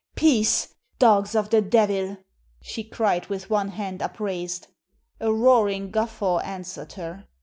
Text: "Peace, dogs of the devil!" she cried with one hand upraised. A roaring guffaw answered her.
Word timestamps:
"Peace, 0.15 0.73
dogs 0.97 1.35
of 1.35 1.51
the 1.51 1.61
devil!" 1.61 2.17
she 2.59 2.83
cried 2.83 3.27
with 3.27 3.51
one 3.51 3.67
hand 3.67 4.01
upraised. 4.01 4.65
A 5.19 5.31
roaring 5.31 5.91
guffaw 5.91 6.39
answered 6.39 6.93
her. 6.93 7.27